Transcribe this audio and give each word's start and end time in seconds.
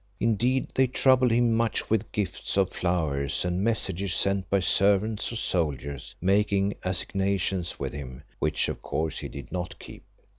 Indeed 0.19 0.71
they 0.73 0.87
troubled 0.87 1.29
him 1.29 1.53
much 1.55 1.87
with 1.91 2.11
gifts 2.11 2.57
of 2.57 2.71
flowers 2.71 3.45
and 3.45 3.63
messages 3.63 4.15
sent 4.15 4.49
by 4.49 4.59
servants 4.59 5.31
or 5.31 5.35
soldiers, 5.35 6.15
making 6.19 6.73
assignations 6.81 7.77
with 7.79 7.93
him, 7.93 8.23
which 8.39 8.67
of 8.67 8.81
course 8.81 9.19
he 9.19 9.27
did 9.27 9.51
not 9.51 9.77
keep. 9.77 10.03